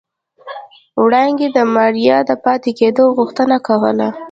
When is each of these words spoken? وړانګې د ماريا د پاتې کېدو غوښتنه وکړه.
وړانګې 1.03 1.47
د 1.55 1.57
ماريا 1.73 2.17
د 2.29 2.31
پاتې 2.43 2.71
کېدو 2.79 3.03
غوښتنه 3.17 3.55
وکړه. 3.59 4.07